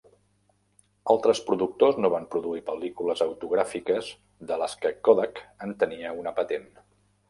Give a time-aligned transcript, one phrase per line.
[1.13, 4.13] Altres productors no van produir pel·lícules autogràfiques
[4.53, 6.73] de les que Kodak en tenia una patent.